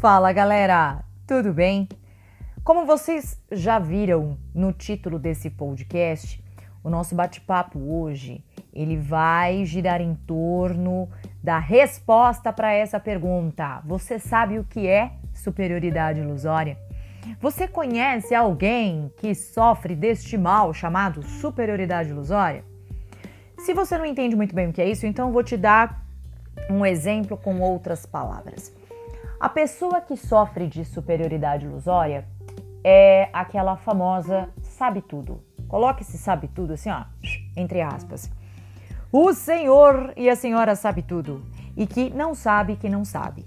[0.00, 1.88] Fala galera, tudo bem?
[2.62, 6.40] Como vocês já viram no título desse podcast,
[6.84, 11.08] o nosso bate-papo hoje ele vai girar em torno
[11.42, 13.82] da resposta para essa pergunta.
[13.84, 16.78] Você sabe o que é superioridade ilusória?
[17.40, 22.64] Você conhece alguém que sofre deste mal chamado superioridade ilusória?
[23.58, 26.06] Se você não entende muito bem o que é isso, então eu vou te dar
[26.70, 28.77] um exemplo com outras palavras.
[29.40, 32.26] A pessoa que sofre de superioridade ilusória
[32.82, 35.40] é aquela famosa sabe tudo.
[35.68, 37.04] Coloque esse sabe tudo assim, ó,
[37.56, 38.28] entre aspas.
[39.12, 41.40] O senhor e a senhora sabe tudo
[41.76, 43.46] e que não sabe que não sabe.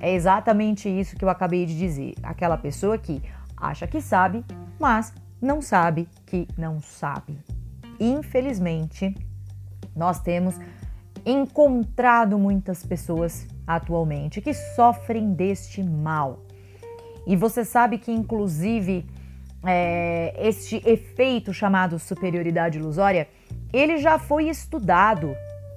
[0.00, 2.14] É exatamente isso que eu acabei de dizer.
[2.24, 3.22] Aquela pessoa que
[3.56, 4.44] acha que sabe,
[4.80, 7.38] mas não sabe que não sabe.
[8.00, 9.14] Infelizmente,
[9.94, 10.58] nós temos
[11.24, 16.40] encontrado muitas pessoas atualmente que sofrem deste mal.
[17.26, 19.06] E você sabe que, inclusive,
[19.64, 23.28] é, este efeito chamado superioridade ilusória,
[23.72, 25.34] ele já foi estudado.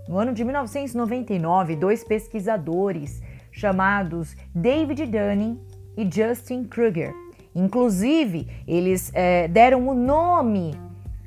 [0.07, 5.59] No ano de 1999, dois pesquisadores chamados David Dunning
[5.95, 7.13] e Justin Kruger.
[7.55, 10.75] Inclusive, eles é, deram o nome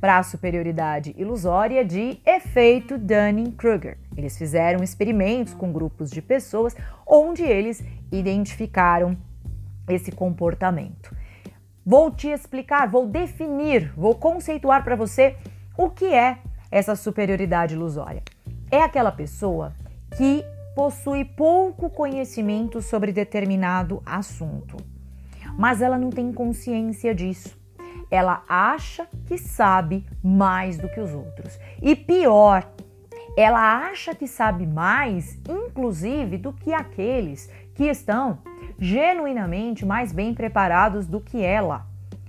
[0.00, 3.96] para a superioridade ilusória de efeito Dunning-Kruger.
[4.16, 6.74] Eles fizeram experimentos com grupos de pessoas
[7.06, 9.16] onde eles identificaram
[9.88, 11.14] esse comportamento.
[11.84, 15.36] Vou te explicar, vou definir, vou conceituar para você
[15.76, 16.38] o que é
[16.70, 18.22] essa superioridade ilusória.
[18.70, 19.74] É aquela pessoa
[20.16, 24.76] que possui pouco conhecimento sobre determinado assunto,
[25.56, 27.56] mas ela não tem consciência disso
[28.10, 31.58] ela acha que sabe mais do que os outros.
[31.82, 32.70] E pior,
[33.36, 38.38] ela acha que sabe mais, inclusive, do que aqueles que estão
[38.78, 41.86] genuinamente mais bem preparados do que ela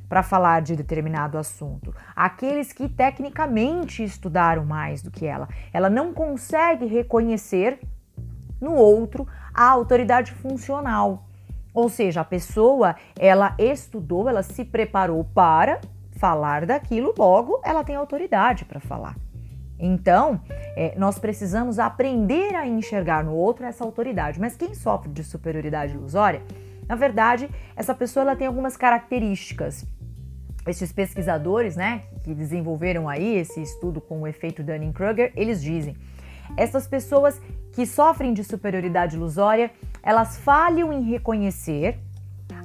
[0.09, 1.95] para falar de determinado assunto.
[2.15, 5.47] Aqueles que tecnicamente estudaram mais do que ela.
[5.71, 7.79] Ela não consegue reconhecer
[8.59, 11.25] no outro a autoridade funcional.
[11.73, 15.79] Ou seja, a pessoa, ela estudou, ela se preparou para
[16.17, 19.15] falar daquilo, logo ela tem autoridade para falar.
[19.79, 20.41] Então,
[20.75, 24.39] é, nós precisamos aprender a enxergar no outro essa autoridade.
[24.39, 26.41] Mas quem sofre de superioridade ilusória,
[26.87, 29.85] na verdade, essa pessoa ela tem algumas características.
[30.65, 35.95] Esses pesquisadores, né, que desenvolveram aí esse estudo com o efeito Dunning-Kruger, eles dizem:
[36.55, 37.41] essas pessoas
[37.73, 39.71] que sofrem de superioridade ilusória,
[40.01, 41.99] elas falham em reconhecer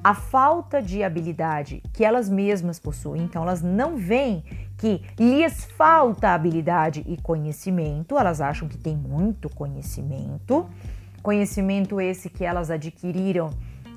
[0.03, 3.23] a falta de habilidade que elas mesmas possuem.
[3.23, 4.43] Então, elas não veem
[4.77, 10.69] que lhes falta habilidade e conhecimento, elas acham que tem muito conhecimento.
[11.23, 13.51] Conhecimento esse que elas adquiriram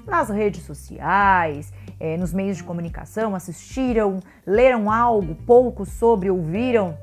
[0.05, 6.95] nas redes sociais, é, nos meios de comunicação, assistiram, leram algo pouco sobre, ouviram,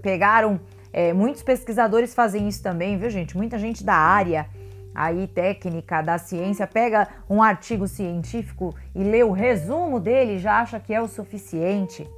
[0.00, 0.60] pegaram.
[0.92, 3.36] É, muitos pesquisadores fazem isso também, viu, gente?
[3.36, 4.46] Muita gente da área
[4.94, 10.60] aí técnica da ciência pega um artigo científico e lê o resumo dele e já
[10.60, 12.08] acha que é o suficiente.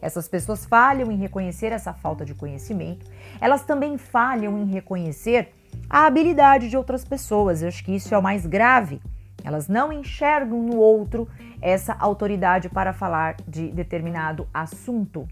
[0.00, 3.06] Essas pessoas falham em reconhecer essa falta de conhecimento.
[3.40, 5.52] Elas também falham em reconhecer
[5.88, 7.62] a habilidade de outras pessoas.
[7.62, 9.00] Eu acho que isso é o mais grave.
[9.44, 11.28] Elas não enxergam no outro
[11.60, 15.26] essa autoridade para falar de determinado assunto.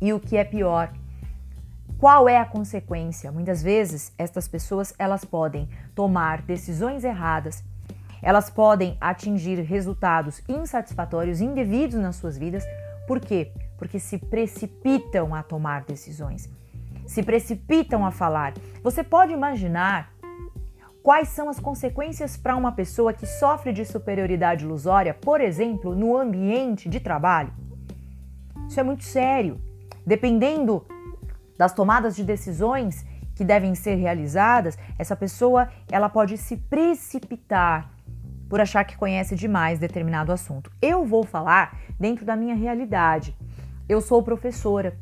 [0.00, 0.92] E o que é pior,
[2.00, 3.30] qual é a consequência?
[3.30, 7.62] Muitas vezes estas pessoas elas podem tomar decisões erradas,
[8.22, 12.64] elas podem atingir resultados insatisfatórios, indevidos nas suas vidas.
[13.06, 13.52] Por quê?
[13.76, 16.48] Porque se precipitam a tomar decisões,
[17.06, 18.54] se precipitam a falar.
[18.82, 20.10] Você pode imaginar
[21.02, 26.16] quais são as consequências para uma pessoa que sofre de superioridade ilusória, por exemplo, no
[26.16, 27.52] ambiente de trabalho?
[28.66, 29.60] Isso é muito sério.
[30.06, 30.86] Dependendo
[31.60, 33.04] das tomadas de decisões
[33.34, 37.92] que devem ser realizadas, essa pessoa ela pode se precipitar
[38.48, 40.72] por achar que conhece demais determinado assunto.
[40.80, 43.36] Eu vou falar dentro da minha realidade.
[43.86, 44.96] Eu sou professora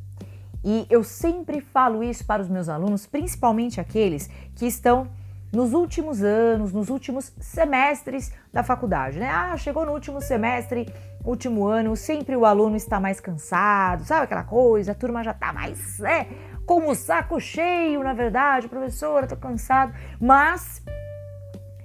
[0.64, 5.06] e eu sempre falo isso para os meus alunos, principalmente aqueles que estão
[5.52, 9.31] nos últimos anos, nos últimos semestres da faculdade, né?
[9.31, 10.93] Ah, chegou no último semestre,
[11.25, 14.93] último ano, sempre o aluno está mais cansado, sabe aquela coisa?
[14.93, 16.26] A turma já está mais, é,
[16.69, 19.94] com o saco cheio, na verdade, professora, tô cansado.
[20.20, 20.82] Mas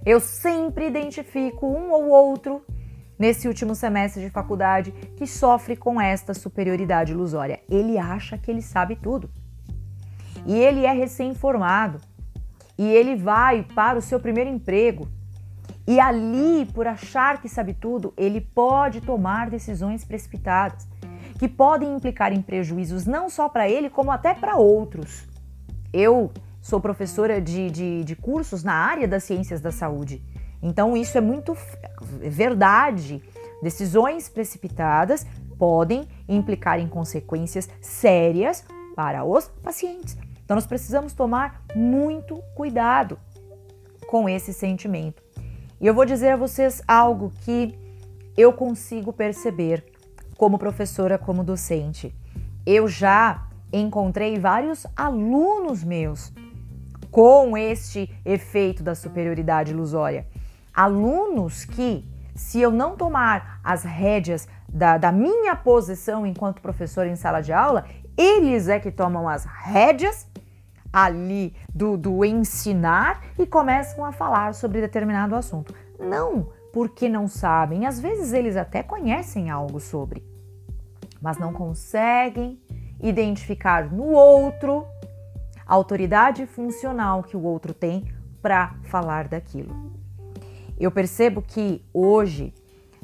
[0.06, 2.62] eu sempre identifico um ou outro
[3.18, 7.62] nesse último semestre de faculdade que sofre com esta superioridade ilusória.
[7.69, 9.31] Ele acha que ele sabe tudo.
[10.45, 12.01] E ele é recém-formado
[12.77, 15.07] e ele vai para o seu primeiro emprego
[15.88, 20.88] E ali, por achar que sabe tudo, ele pode tomar decisões precipitadas,
[21.43, 25.27] que podem implicar em prejuízos não só para ele, como até para outros.
[25.91, 26.31] Eu
[26.61, 30.23] sou professora de, de, de, cursos na área das ciências da saúde,
[30.61, 31.53] então isso é muito
[32.21, 33.21] verdade.
[33.61, 35.27] Decisões precipitadas
[35.59, 38.63] podem implicar em consequências sérias
[38.95, 40.17] para os pacientes.
[40.45, 43.19] Então nós precisamos tomar muito cuidado
[44.07, 45.21] com esse sentimento.
[45.81, 47.77] E eu vou dizer a vocês algo que
[48.37, 49.92] eu consigo perceber
[50.43, 52.13] como professora, como docente.
[52.65, 56.33] Eu já encontrei vários alunos meus
[57.09, 60.27] com este efeito da superioridade ilusória.
[60.73, 62.05] Alunos que,
[62.35, 67.53] se eu não tomar as rédeas da, da minha posição enquanto professor em sala de
[67.53, 67.85] aula,
[68.17, 70.27] eles é que tomam as rédeas
[70.91, 75.73] ali do, do ensinar e começam a falar sobre determinado assunto.
[75.97, 80.23] Não porque não sabem, às vezes eles até conhecem algo sobre,
[81.23, 82.61] mas não conseguem
[83.01, 84.85] identificar no outro
[85.65, 88.05] a autoridade funcional que o outro tem
[88.41, 89.93] para falar daquilo.
[90.77, 92.53] Eu percebo que hoje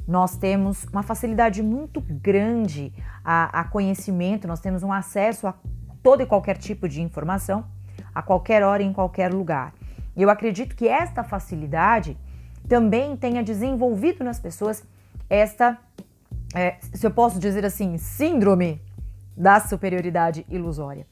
[0.06, 2.92] nós temos uma facilidade muito grande
[3.24, 5.54] a, a conhecimento, nós temos um acesso a
[6.04, 7.66] todo e qualquer tipo de informação
[8.14, 9.74] a qualquer hora, em qualquer lugar.
[10.18, 12.18] Eu acredito que esta facilidade
[12.68, 14.84] também tenha desenvolvido nas pessoas
[15.30, 15.78] esta,
[16.56, 18.82] é, se eu posso dizer assim, síndrome
[19.36, 21.06] da superioridade ilusória.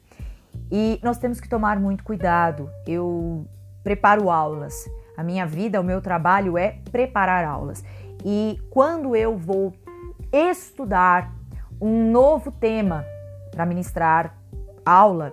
[0.71, 2.69] E nós temos que tomar muito cuidado.
[2.85, 3.47] Eu
[3.83, 4.85] preparo aulas.
[5.15, 7.83] A minha vida, o meu trabalho é preparar aulas.
[8.25, 9.73] E quando eu vou
[10.31, 11.33] estudar
[11.79, 13.05] um novo tema
[13.51, 14.35] para ministrar
[14.85, 15.31] aula,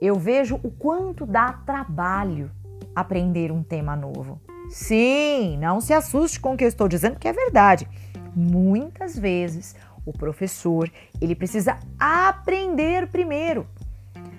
[0.00, 2.50] eu vejo o quanto dá trabalho
[2.94, 4.40] aprender um tema novo.
[4.68, 7.88] Sim, não se assuste com o que eu estou dizendo, que é verdade.
[8.34, 9.74] Muitas vezes
[10.04, 10.90] o professor,
[11.20, 13.66] ele precisa aprender primeiro,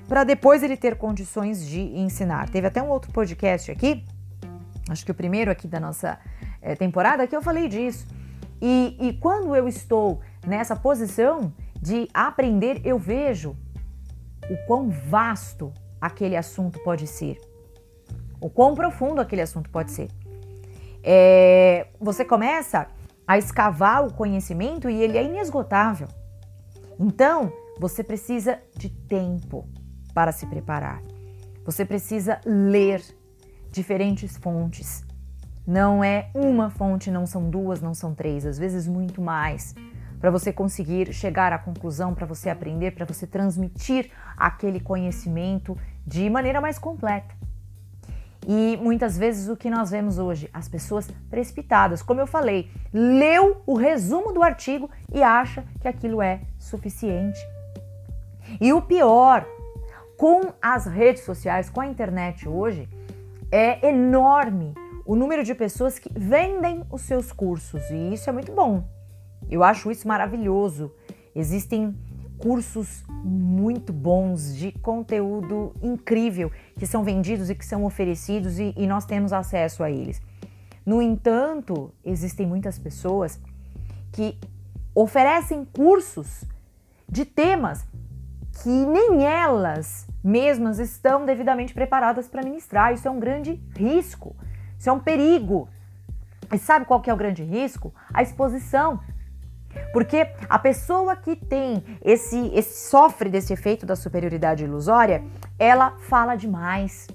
[0.07, 2.50] para depois ele ter condições de ensinar.
[2.50, 4.04] Teve até um outro podcast aqui,
[4.90, 6.19] acho que o primeiro aqui da nossa
[6.62, 8.06] é, temporada, que eu falei disso.
[8.62, 13.56] E, e quando eu estou nessa posição de aprender, eu vejo
[14.50, 17.40] o quão vasto aquele assunto pode ser,
[18.42, 20.10] o quão profundo aquele assunto pode ser.
[21.04, 22.88] É, você começa
[23.28, 26.08] a escavar o conhecimento e ele é inesgotável.
[27.00, 29.68] Então, você precisa de tempo
[30.14, 31.02] para se preparar.
[31.66, 33.02] Você precisa ler
[33.72, 35.04] diferentes fontes.
[35.66, 39.74] Não é uma fonte, não são duas, não são três, às vezes muito mais
[40.24, 45.78] para você conseguir chegar à conclusão, para você aprender, para você transmitir aquele conhecimento
[46.08, 47.36] de maneira mais completa.
[48.48, 53.62] E muitas vezes o que nós vemos hoje, as pessoas precipitadas, como eu falei, leu
[53.66, 57.40] o resumo do artigo e acha que aquilo é suficiente.
[58.60, 59.45] E o pior,
[60.18, 62.90] com as redes sociais, com a internet hoje,
[63.51, 64.74] é enorme
[65.06, 68.84] o número de pessoas que vendem os seus cursos, e isso é muito bom.
[69.50, 70.92] Eu acho isso maravilhoso.
[71.36, 71.95] Existem
[72.38, 78.88] cursos muito bons de conteúdo incrível que são vendidos e que são oferecidos e, e
[78.88, 80.21] nós temos acesso a eles.
[80.86, 83.40] No entanto, existem muitas pessoas
[84.12, 84.38] que
[84.94, 86.44] oferecem cursos
[87.07, 87.86] de temas
[88.62, 92.94] que nem elas mesmas estão devidamente preparadas para ministrar.
[92.94, 94.36] Isso é um grande risco,
[94.78, 95.68] isso é um perigo.
[96.54, 97.94] E sabe qual que é o grande risco?
[98.14, 99.00] A exposição.
[99.92, 105.23] Porque a pessoa que tem esse, esse sofre desse efeito da superioridade ilusória,
[105.57, 107.07] ela fala demais.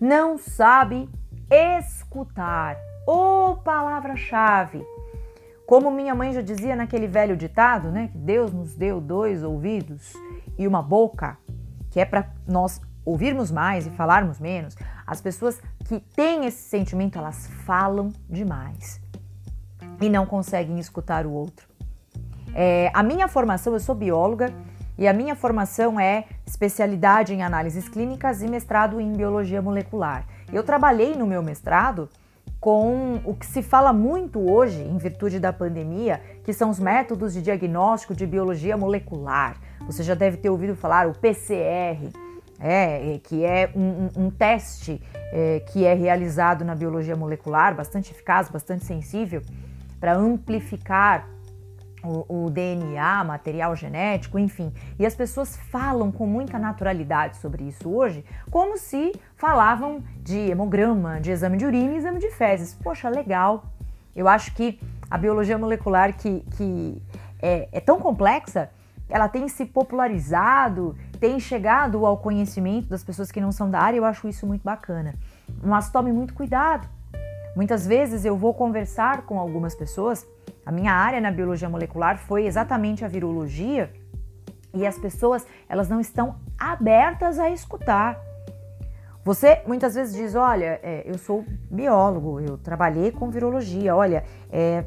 [0.00, 1.08] Não sabe
[1.50, 2.76] escutar.
[3.06, 4.84] Ô palavra-chave.
[5.66, 10.14] Como minha mãe já dizia naquele velho ditado, né, que Deus nos deu dois ouvidos
[10.56, 11.36] e uma boca,
[11.90, 14.76] que é para nós ouvirmos mais e falarmos menos.
[15.06, 19.00] As pessoas que têm esse sentimento, elas falam demais
[20.00, 21.67] e não conseguem escutar o outro.
[22.54, 24.52] É, a minha formação, eu sou bióloga
[24.96, 30.26] e a minha formação é especialidade em análises clínicas e mestrado em biologia molecular.
[30.52, 32.08] Eu trabalhei no meu mestrado
[32.60, 37.32] com o que se fala muito hoje, em virtude da pandemia, que são os métodos
[37.32, 39.56] de diagnóstico de biologia molecular.
[39.86, 42.10] Você já deve ter ouvido falar o PCR,
[42.58, 45.00] é, que é um, um, um teste
[45.32, 49.42] é, que é realizado na biologia molecular, bastante eficaz, bastante sensível,
[50.00, 51.28] para amplificar
[52.02, 54.72] o, o, DNA, material genético, enfim.
[54.98, 61.20] E as pessoas falam com muita naturalidade sobre isso hoje, como se falavam de hemograma,
[61.20, 62.74] de exame de urina e exame de fezes.
[62.74, 63.64] Poxa, legal.
[64.14, 67.02] Eu acho que a biologia molecular, que, que
[67.40, 68.70] é, é tão complexa,
[69.08, 73.96] ela tem se popularizado, tem chegado ao conhecimento das pessoas que não são da área,
[73.96, 75.14] eu acho isso muito bacana.
[75.62, 76.86] Mas tome muito cuidado.
[77.56, 80.26] Muitas vezes eu vou conversar com algumas pessoas
[80.68, 83.90] a minha área na biologia molecular foi exatamente a virologia
[84.74, 88.20] e as pessoas elas não estão abertas a escutar.
[89.24, 94.84] Você muitas vezes diz, olha, é, eu sou biólogo, eu trabalhei com virologia, olha, é,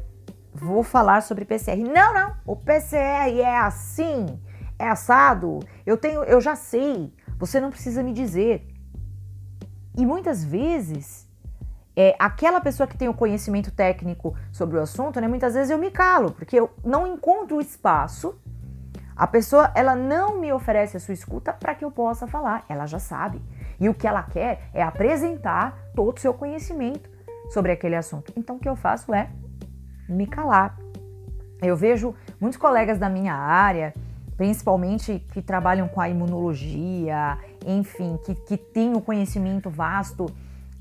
[0.54, 1.82] vou falar sobre PCR.
[1.82, 4.40] Não, não, o PCR é assim,
[4.78, 5.58] é assado.
[5.84, 7.12] Eu tenho, eu já sei.
[7.40, 8.68] Você não precisa me dizer.
[9.98, 11.21] E muitas vezes
[11.94, 15.78] é, aquela pessoa que tem o conhecimento técnico sobre o assunto, né, muitas vezes eu
[15.78, 18.34] me calo, porque eu não encontro espaço.
[19.14, 22.86] A pessoa, ela não me oferece a sua escuta para que eu possa falar, ela
[22.86, 23.42] já sabe.
[23.78, 27.10] E o que ela quer é apresentar todo o seu conhecimento
[27.50, 28.32] sobre aquele assunto.
[28.36, 29.28] Então o que eu faço é
[30.08, 30.78] me calar.
[31.60, 33.94] Eu vejo muitos colegas da minha área,
[34.36, 40.26] principalmente que trabalham com a imunologia, enfim, que, que têm o conhecimento vasto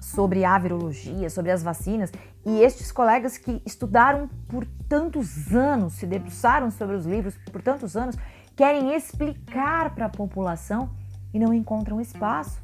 [0.01, 2.11] sobre a virologia, sobre as vacinas,
[2.43, 7.95] e estes colegas que estudaram por tantos anos, se debruçaram sobre os livros por tantos
[7.95, 8.17] anos,
[8.55, 10.89] querem explicar para a população
[11.31, 12.59] e não encontram espaço.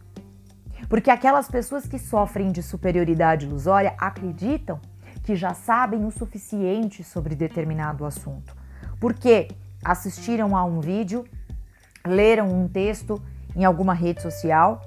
[0.89, 4.79] Porque aquelas pessoas que sofrem de superioridade ilusória acreditam
[5.23, 8.55] que já sabem o suficiente sobre determinado assunto.
[8.99, 9.49] Porque
[9.83, 11.23] assistiram a um vídeo,
[12.05, 13.21] leram um texto
[13.55, 14.81] em alguma rede social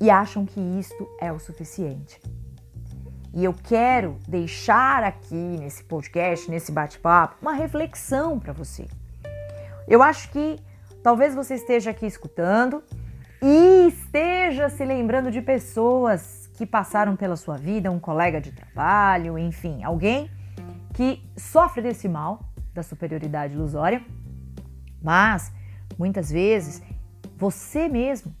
[0.00, 2.20] e acham que isto é o suficiente.
[3.34, 8.86] E eu quero deixar aqui nesse podcast, nesse bate-papo, uma reflexão para você.
[9.86, 10.58] Eu acho que
[11.02, 12.82] talvez você esteja aqui escutando
[13.42, 19.38] e esteja se lembrando de pessoas que passaram pela sua vida, um colega de trabalho,
[19.38, 20.30] enfim, alguém
[20.94, 22.40] que sofre desse mal
[22.74, 24.02] da superioridade ilusória,
[25.00, 25.52] mas
[25.96, 26.82] muitas vezes
[27.36, 28.34] você mesmo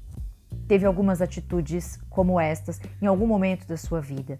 [0.68, 4.38] teve algumas atitudes como estas em algum momento da sua vida.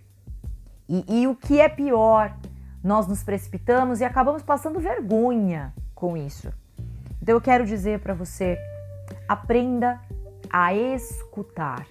[0.88, 2.36] E, e o que é pior,
[2.84, 6.52] nós nos precipitamos e acabamos passando vergonha com isso.
[7.20, 8.58] Então eu quero dizer para você:
[9.26, 10.00] aprenda
[10.50, 11.86] a escutar,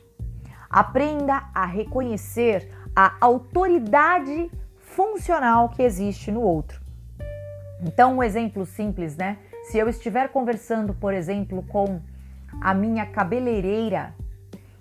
[0.70, 6.82] aprenda a reconhecer a autoridade funcional que existe no outro.
[7.84, 9.38] Então, um exemplo simples, né?
[9.66, 12.02] Se eu estiver conversando, por exemplo, com
[12.60, 14.16] a minha cabeleireira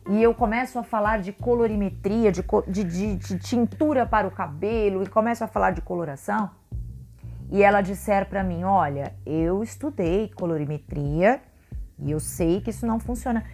[0.09, 5.03] e eu começo a falar de colorimetria, de, de, de, de tintura para o cabelo
[5.03, 6.51] e começo a falar de coloração,
[7.51, 11.41] e ela disser para mim: Olha, eu estudei colorimetria
[11.99, 13.45] e eu sei que isso não funciona.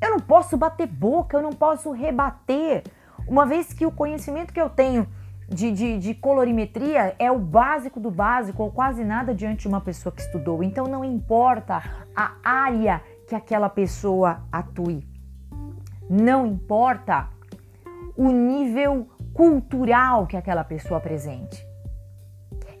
[0.00, 2.82] Eu não posso bater boca, eu não posso rebater,
[3.26, 5.08] uma vez que o conhecimento que eu tenho
[5.48, 9.80] de, de, de, colorimetria é o básico do básico, ou quase nada diante de uma
[9.80, 10.62] pessoa que estudou.
[10.62, 11.82] Então não importa
[12.14, 15.15] a área que aquela pessoa atue.
[16.08, 17.28] Não importa
[18.16, 21.66] o nível cultural que aquela pessoa apresente.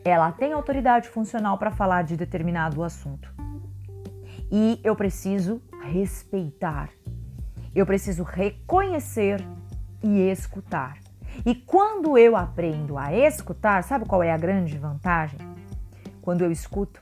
[0.04, 3.34] Ela tem autoridade funcional para falar de determinado assunto.
[4.50, 6.90] E eu preciso respeitar.
[7.74, 9.44] Eu preciso reconhecer
[10.02, 10.98] e escutar.
[11.44, 15.38] E quando eu aprendo a escutar, sabe qual é a grande vantagem?
[16.22, 17.00] Quando eu escuto,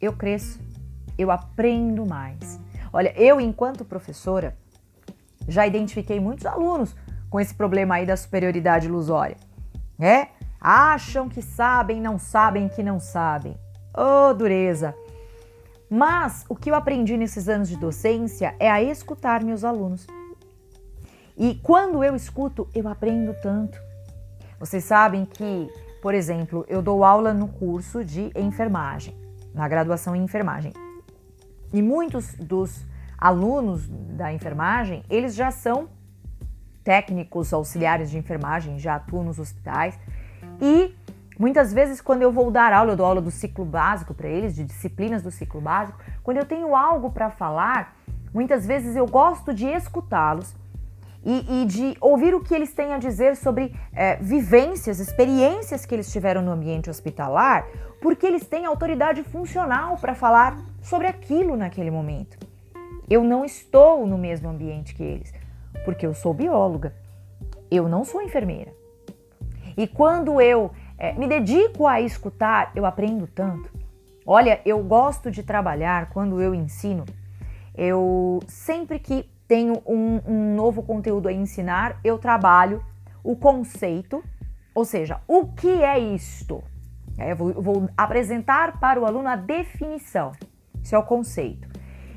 [0.00, 0.60] eu cresço,
[1.16, 2.60] eu aprendo mais.
[2.92, 4.56] Olha, eu, enquanto professora,
[5.48, 6.94] já identifiquei muitos alunos
[7.30, 9.36] com esse problema aí da superioridade ilusória.
[9.98, 10.28] É?
[10.60, 13.56] Acham que sabem, não sabem que não sabem.
[13.94, 14.94] Oh, dureza!
[15.90, 20.06] Mas o que eu aprendi nesses anos de docência é a escutar meus alunos.
[21.36, 23.78] E quando eu escuto, eu aprendo tanto.
[24.58, 25.68] Vocês sabem que,
[26.00, 29.16] por exemplo, eu dou aula no curso de enfermagem,
[29.54, 30.72] na graduação em enfermagem.
[31.72, 32.86] E muitos dos
[33.22, 35.88] alunos da enfermagem, eles já são
[36.82, 39.96] técnicos auxiliares de enfermagem, já atuam nos hospitais.
[40.60, 40.92] E
[41.38, 44.56] muitas vezes, quando eu vou dar aula, eu dou aula do ciclo básico para eles,
[44.56, 47.94] de disciplinas do ciclo básico, quando eu tenho algo para falar,
[48.34, 50.56] muitas vezes eu gosto de escutá-los
[51.24, 55.94] e, e, de ouvir o que eles têm a dizer sobre é, vivências, experiências que
[55.94, 57.68] eles tiveram no ambiente hospitalar,
[58.00, 62.41] porque eles têm autoridade funcional para falar sobre aquilo naquele momento.
[63.12, 65.34] Eu não estou no mesmo ambiente que eles,
[65.84, 66.94] porque eu sou bióloga,
[67.70, 68.72] eu não sou enfermeira.
[69.76, 73.70] E quando eu é, me dedico a escutar, eu aprendo tanto.
[74.24, 77.04] Olha, eu gosto de trabalhar quando eu ensino.
[77.74, 82.82] Eu sempre que tenho um, um novo conteúdo a ensinar, eu trabalho
[83.22, 84.24] o conceito,
[84.74, 86.64] ou seja, o que é isto?
[87.18, 90.32] Eu vou, eu vou apresentar para o aluno a definição.
[90.82, 91.71] Isso é o conceito.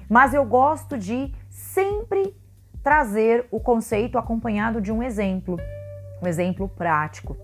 [0.10, 2.36] Mas eu gosto de sempre
[2.84, 5.58] trazer o conceito acompanhado de um exemplo,
[6.22, 7.36] um exemplo prático.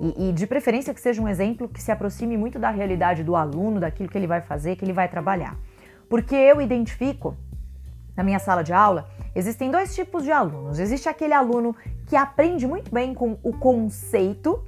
[0.00, 3.36] E, e, de preferência que seja um exemplo que se aproxime muito da realidade do
[3.36, 5.54] aluno, daquilo que ele vai fazer, que ele vai trabalhar.
[6.08, 7.36] Porque eu identifico
[8.16, 10.78] na minha sala de aula, existem dois tipos de alunos.
[10.78, 11.74] Existe aquele aluno
[12.06, 14.62] que aprende muito bem com o conceito,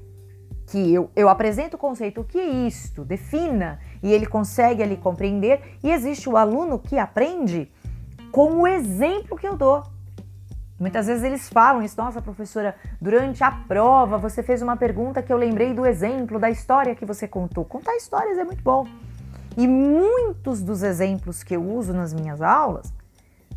[0.66, 4.96] que eu, eu apresento o conceito, o que é isto, defina, e ele consegue ali
[4.96, 5.76] compreender.
[5.82, 7.70] E existe o aluno que aprende
[8.30, 9.84] com o exemplo que eu dou.
[10.78, 15.32] Muitas vezes eles falam isso, nossa professora, durante a prova você fez uma pergunta que
[15.32, 17.64] eu lembrei do exemplo, da história que você contou.
[17.64, 18.86] Contar histórias é muito bom.
[19.56, 22.92] E muitos dos exemplos que eu uso nas minhas aulas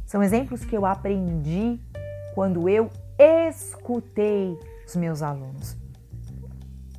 [0.05, 1.79] são exemplos que eu aprendi
[2.35, 5.75] quando eu escutei os meus alunos.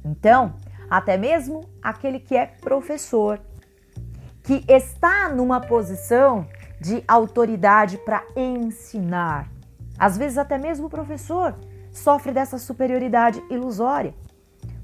[0.05, 0.55] Então,
[0.90, 3.40] até mesmo aquele que é professor,
[4.43, 6.47] que está numa posição
[6.81, 9.49] de autoridade para ensinar,
[9.99, 11.55] às vezes, até mesmo o professor
[11.90, 14.14] sofre dessa superioridade ilusória.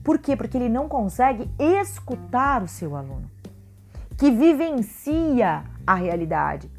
[0.03, 0.35] Por quê?
[0.35, 3.31] Porque ele não consegue escutar o seu aluno,
[4.17, 6.71] que vivencia a realidade.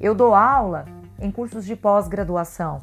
[0.00, 0.84] Eu dou aula
[1.18, 2.82] em cursos de pós-graduação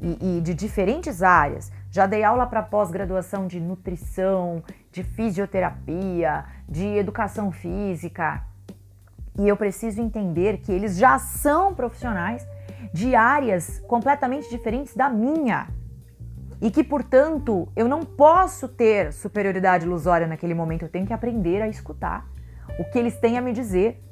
[0.00, 1.72] e, e, de diferentes áreas.
[1.96, 4.62] Já dei aula para pós-graduação de nutrição,
[4.92, 8.42] de fisioterapia, de educação física.
[9.38, 12.46] E eu preciso entender que eles já são profissionais
[12.92, 15.68] de áreas completamente diferentes da minha.
[16.60, 21.62] E que, portanto, eu não posso ter superioridade ilusória naquele momento, eu tenho que aprender
[21.62, 22.28] a escutar
[22.78, 24.04] o que eles têm a me dizer.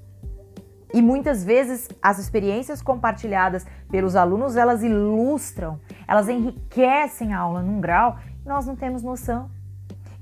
[0.92, 7.80] E muitas vezes as experiências compartilhadas pelos alunos, elas ilustram, elas enriquecem a aula num
[7.80, 9.50] grau que nós não temos noção.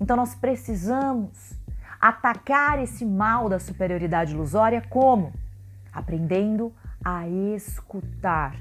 [0.00, 1.54] Então nós precisamos
[2.00, 5.32] atacar esse mal da superioridade ilusória como?
[5.92, 6.72] Aprendendo
[7.04, 8.56] a escutar,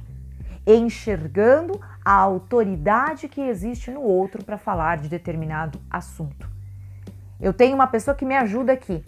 [0.65, 6.49] enxergando a autoridade que existe no outro para falar de determinado assunto.
[7.39, 9.03] Eu tenho uma pessoa que me ajuda aqui,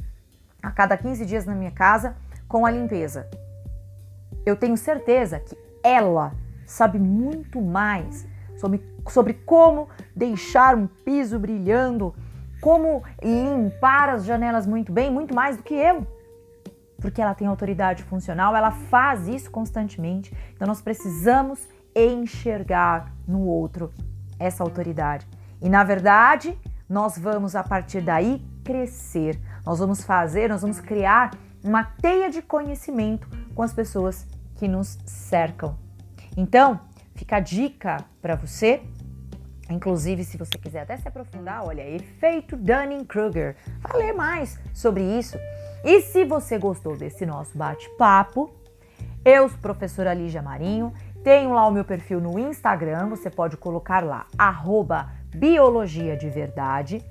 [0.62, 2.16] a cada 15 dias na minha casa,
[2.54, 3.28] com a limpeza.
[4.46, 6.36] Eu tenho certeza que ela
[6.68, 12.14] sabe muito mais sobre, sobre como deixar um piso brilhando,
[12.62, 16.06] como limpar as janelas muito bem, muito mais do que eu
[17.02, 20.34] porque ela tem autoridade funcional, ela faz isso constantemente.
[20.54, 23.92] Então nós precisamos enxergar no outro
[24.40, 25.28] essa autoridade.
[25.62, 29.38] E na verdade, nós vamos a partir daí crescer.
[29.66, 31.32] Nós vamos fazer, nós vamos criar
[31.64, 35.78] uma teia de conhecimento com as pessoas que nos cercam.
[36.36, 36.80] Então,
[37.16, 38.82] fica a dica para você.
[39.70, 43.56] Inclusive, se você quiser até se aprofundar, olha, efeito Dunning-Kruger.
[43.80, 45.38] Vai ler mais sobre isso.
[45.84, 48.54] E se você gostou desse nosso bate-papo,
[49.26, 54.28] eu professora Lígia Marinho, tenho lá o meu perfil no Instagram, você pode colocar lá,
[54.38, 57.02] arroba Biologia de Verdade.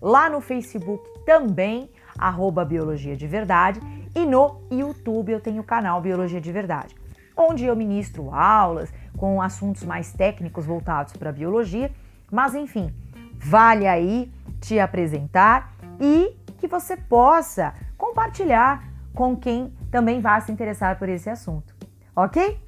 [0.00, 3.80] Lá no Facebook também, arroba Biologia de Verdade.
[4.14, 6.94] E no YouTube eu tenho o canal Biologia de Verdade,
[7.36, 11.90] onde eu ministro aulas com assuntos mais técnicos voltados para a biologia.
[12.30, 12.92] Mas enfim,
[13.36, 20.98] vale aí te apresentar e que você possa compartilhar com quem também vai se interessar
[20.98, 21.74] por esse assunto,
[22.14, 22.58] ok?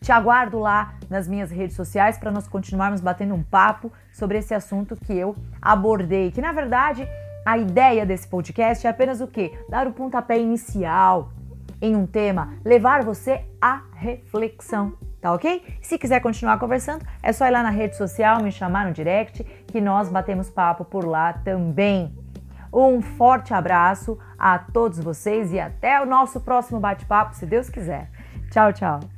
[0.00, 4.54] Te aguardo lá nas minhas redes sociais para nós continuarmos batendo um papo sobre esse
[4.54, 7.08] assunto que eu abordei, que na verdade
[7.46, 9.56] a ideia desse podcast é apenas o quê?
[9.68, 11.30] Dar o pontapé inicial
[11.80, 15.62] em um tema, levar você à reflexão, tá ok?
[15.80, 19.44] Se quiser continuar conversando, é só ir lá na rede social, me chamar no direct,
[19.68, 22.12] que nós batemos papo por lá também.
[22.72, 28.10] Um forte abraço a todos vocês e até o nosso próximo bate-papo, se Deus quiser.
[28.50, 29.15] Tchau, tchau.